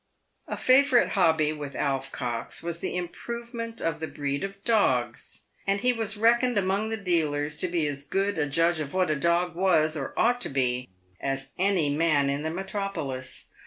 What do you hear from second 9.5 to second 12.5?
was, or ought to be, as any man in the